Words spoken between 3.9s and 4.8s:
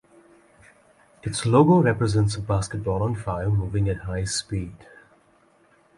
high speed.